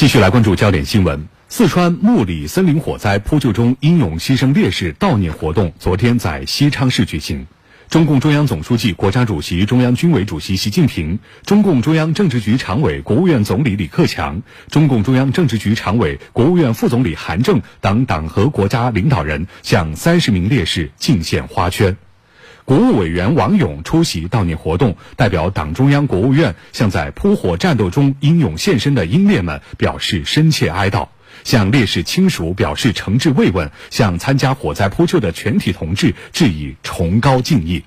[0.00, 1.28] 继续来关注焦点新闻。
[1.50, 7.46] 四川木里森林火灾扑救中英勇牺牲烈士悼念活动昨天在西昌市举行。
[7.90, 14.40] 中共中央总书记、国家主席、中央军委主席习近平，中共中央政治局常委、国务院总理李克强，
[14.70, 21.94] 中共中央政治局常委、国务院副总理韩正等党和国家领导人向三十名烈士敬献花圈。
[22.70, 31.08] 国务委员王勇出席悼念活动，代表党中央、国务院向在扑火战斗中英勇献身的英烈们表示深切哀悼。
[31.42, 37.82] 向烈士亲属表示诚挚慰问，向参加火灾扑救的全体同志致以崇高敬意。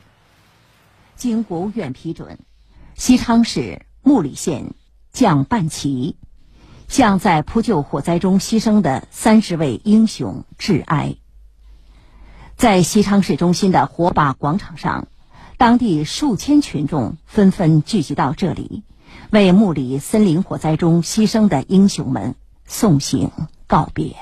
[1.15, 2.37] 经国务院批准，
[2.95, 4.73] 西昌市木里县
[5.13, 6.17] 降半旗，
[6.89, 11.15] 向在扑救火灾中牺牲的三十位英雄致哀。
[12.57, 15.07] 在西昌市中心的火把广场上，
[15.57, 18.83] 当地数千群众纷纷聚集到这里，
[19.31, 22.35] 为木里森林火灾中牺牲的英雄们。
[22.65, 23.29] 送行
[23.67, 24.15] 告别。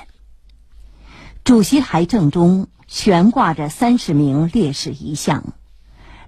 [1.44, 5.54] 主席台正中悬挂着三十名烈士遗像，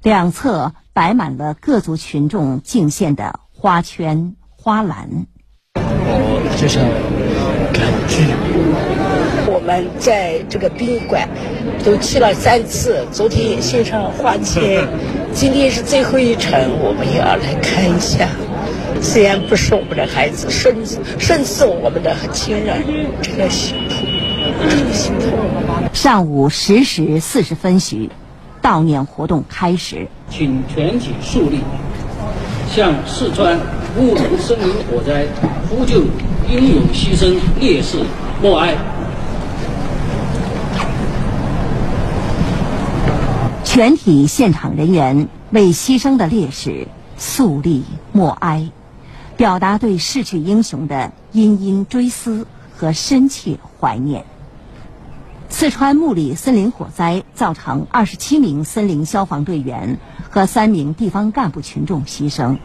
[0.04, 5.26] 两侧摆满了各族群众敬献的花圈、花篮。
[5.76, 6.84] 我就像
[7.72, 8.23] 感激。
[9.45, 11.28] 我们在这个宾馆
[11.83, 14.88] 都去了三次，昨天也献上花钱，
[15.31, 18.28] 今天是最后一程，我们也要来看一下。
[19.02, 22.81] 虽然不是我们的孩子，甚至甚至我们的亲人，
[23.22, 24.08] 这个心痛，
[24.70, 25.30] 这个心痛。
[25.94, 28.09] 上午十时四十分许，
[28.61, 30.08] 悼念活动开始。
[30.30, 31.59] 请全体肃立，
[32.73, 33.59] 向四川
[33.95, 35.27] 木林森林火灾
[35.69, 36.02] 呼救
[36.49, 37.99] 英勇牺牲烈士
[38.41, 38.75] 默哀。
[43.64, 48.71] 全体现场人员为牺牲的烈士肃立默哀。
[49.38, 54.25] 表达对逝去英雄的殷殷追思和深切怀念。
[55.49, 59.99] 四川木里森林火灾造成二十七名森林消防队员
[60.30, 62.58] 和三名地方干部群众牺牲。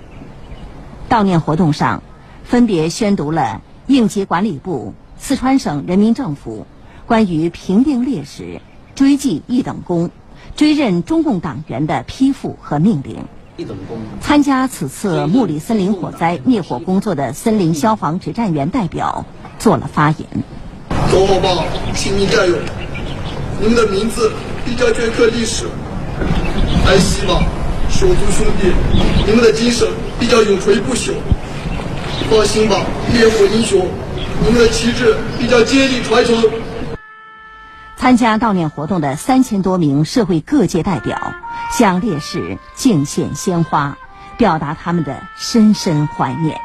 [1.08, 2.02] 悼念活动上，
[2.44, 6.66] 分别宣读了应急管理部、四川省人民政府
[7.06, 8.60] 关于评定烈士、
[8.94, 10.10] 追记一等功、
[10.54, 13.24] 追认中共党员的批复和命令。
[14.20, 19.24] 参加此次木里森林火灾灭火工作的森林消防指战员代表
[19.58, 20.28] 做了发言。
[21.10, 21.64] 走好吧，
[21.94, 22.56] 亲密战友，
[23.60, 24.30] 你们的名字
[24.64, 25.66] 必将镌刻历史。
[26.86, 27.42] 安息吧，
[27.90, 28.72] 手足兄弟，
[29.26, 29.88] 你们的精神
[30.20, 31.12] 必将永垂不朽。
[32.30, 32.76] 放心吧，
[33.12, 33.88] 烈火英雄，
[34.44, 36.36] 你们的旗帜必将接力传承。
[37.96, 41.34] 参加悼念活动的三千多名社会各界代表
[41.72, 43.98] 向烈士敬献鲜花，
[44.36, 46.60] 表达他们的深深怀念。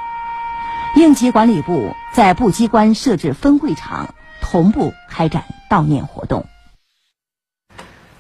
[0.95, 6.45] 应急管理部在部机关设置分会场，同步开展悼念活动。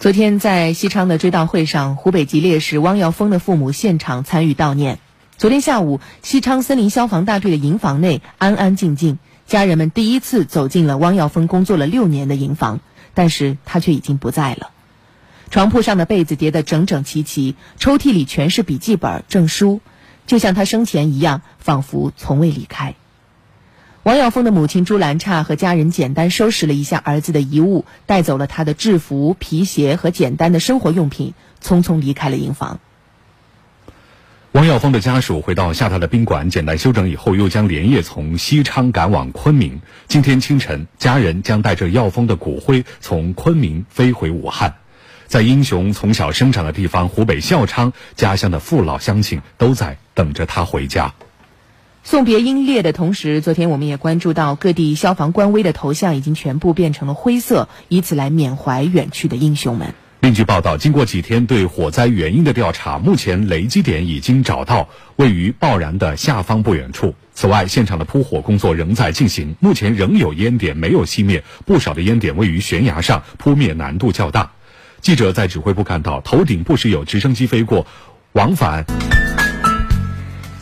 [0.03, 4.99] 昨天在西昌的追悼会上，湖北籍烈士汪耀峰的父母现场参与悼念。
[5.37, 12.81] 昨天下午，西昌森林消防大队的营房内安安静静，家人们第一次走进了汪耀峰工作了六年的营房。
[13.13, 14.71] 但是他却已经不在了。
[15.49, 19.79] 床铺上的被子叠得整整齐齐，抽屉里全是笔记本、证书，
[20.27, 22.95] 就像他生前一样，仿佛从未离开。
[24.03, 31.33] 王耀峰的母亲朱兰差和家人简单收拾了一下儿子的遗物，带走了他的制服、皮鞋和简单的生活用品，
[31.63, 32.81] 匆匆离开了营房。
[34.51, 39.79] 王耀峰的家属回到下榻的宾馆，简单休整以后，又将连夜从西昌赶往昆明。
[40.09, 44.75] 今天清晨，家人将带着耀峰的骨灰从昆明飞回武汉。
[45.27, 51.13] 在英雄从小生长的地方湖北孝昌，家乡的父老乡亲都在等着他回家。
[52.05, 59.95] 送别英烈的同时，昨天我们也关注到各地消防官微的头像已经全部变成了灰色，以此来缅怀远去的英雄们。
[60.19, 67.15] 另据报道，经过几天对火灾原因的调查，目前雷击点已经找到，位于爆燃的下方不远处。
[67.33, 74.51] 此外，现场的扑火工作仍在进行，目前仍有烟点没有熄灭，不少的烟点位于悬崖上，扑灭难度较大。
[74.99, 77.87] 记者在指挥部看到，头顶不时有直升机飞过，
[78.33, 78.85] 往返。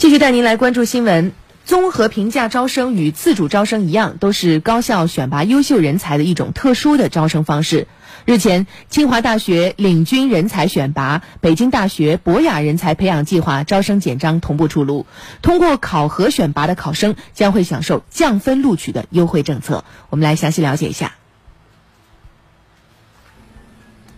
[0.01, 1.31] 继续带您来关注新闻。
[1.63, 7.87] 综合评价招生与自主招生一样，都是高校选拔优秀人才的一种特殊的招生方式。
[8.25, 15.05] 日前，清华大学领军人才选拔、北京大学博雅人才培养计划招生简章同步出炉。
[15.43, 19.85] 通过考核选拔的考生将会享受降分录取的优惠政策。
[20.09, 21.13] 我们来详细了解一下。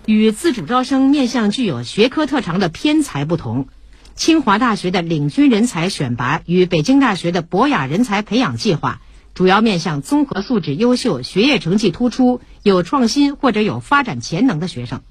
[0.05, 3.67] 与自主招生面向具有学科特长的偏才不同。
[4.15, 9.01] 清华大学的领军人才选拔与北京大学的博雅人才培养计划
[9.33, 15.01] 主要面向综合素质优秀、学业成绩突出、有创新或者有发展潜能的学生。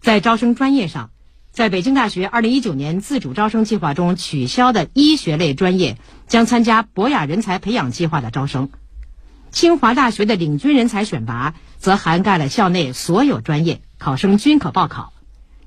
[0.00, 1.10] 在招生专业上，
[1.50, 5.96] 在北京大学2019年自主招生计划中取消的医学类专业
[6.26, 8.68] 将参加博雅人才培养计划的招生。
[9.50, 15.14] 清华大学的领军人才选拔则涵盖了校内所有专业，考生均可报考。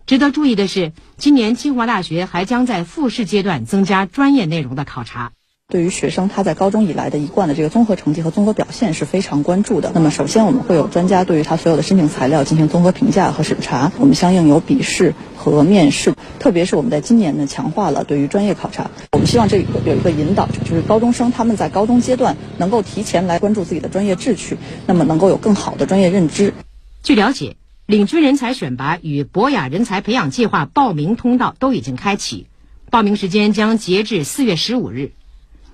[0.05, 5.31] 值得注意的是，今年清华大学还将在复试阶段增加专业内容的考察。
[5.69, 9.89] 对于学生他在高中以来的一贯的这个综合成绩和综合表现是非常关注的。
[9.95, 13.89] 那么，首先我们会有专家对于他所有的申请材料进行综合评价和审查。
[13.97, 18.91] 我们相应有笔试和面试，特别是我们在今年呢强化了对于专业考察。
[19.13, 24.57] 我们希望这个有一个引导，就是高中生他们在高中阶段能够提前来关注自己的专业志趣，
[24.87, 26.53] 那么能够有更好的专业认知。
[27.01, 27.55] 据了解，
[27.91, 32.47] 领军人才选拔与博雅人才培养计划报名通道都已经开启，
[32.89, 35.11] 报名时间将截至四月十五日。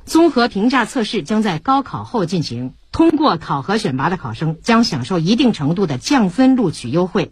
[0.04, 7.30] 综合评价测试将在高考后进行，通过考核选拔的考生将享受一定程度的降分录取优惠，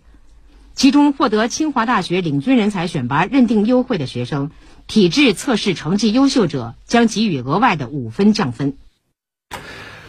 [0.76, 4.52] 其中获得清华大学领军人才选拔认定优惠的学生，
[4.86, 8.78] 体质测试成绩优秀者将给予额外的五分降分。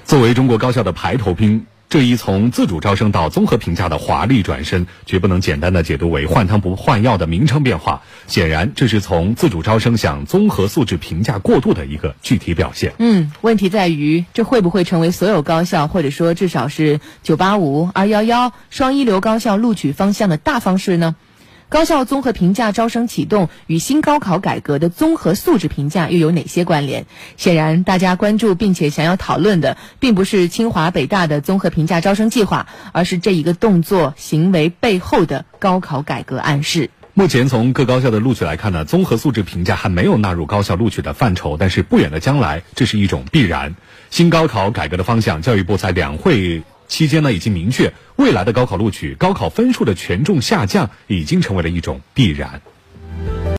[0.05, 1.65] 作为中国高校的排头兵。
[1.97, 8.03] 这一从自主招生到综合评价的华丽转身，绝不能简单的解读为换汤不换药的名称变化。
[8.27, 12.93] 显然，这是从自主招生向综合素质评价过渡的一个具体表现。
[12.99, 21.17] 嗯，问题在于，这会不会成为所有高校，或者说至少是九八五、二幺幺双一流高校录取方向的大方式呢？
[21.69, 27.07] 高校综合评价招生启动与新高考改革的综合素质评价又有哪些关联？
[27.37, 36.91] 显然，大家关注并且想要讨论的，并不是清华北大的综合评价招生计划，而是这一个动作行为背后的高考改革暗示。
[37.15, 43.75] 目前从各高校的录取来看呢，综合素质评价还没有纳入高校录取的范畴，但是不远的将来，这是一种必然。
[44.11, 46.63] 新高考改革的方向，教育部在两会。
[46.87, 52.61] 期间呢，已经明确，未来的高考录取、高考分数的权重下降，已经成为了一种必然。